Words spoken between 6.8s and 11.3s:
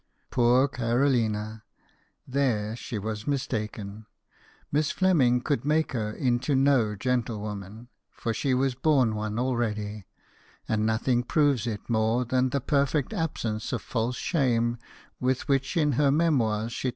gentlewoman, for she was born one already, and nothing